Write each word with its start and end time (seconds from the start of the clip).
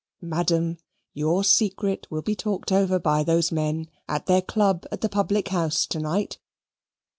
Madam, 0.23 0.79
your 1.13 1.43
secret 1.43 2.07
will 2.09 2.23
be 2.23 2.33
talked 2.35 2.71
over 2.71 2.97
by 2.97 3.21
those 3.21 3.51
men 3.51 3.87
at 4.09 4.25
their 4.25 4.41
club 4.41 4.83
at 4.91 5.01
the 5.01 5.07
public 5.09 5.49
house 5.49 5.85
to 5.85 5.99
night. 5.99 6.39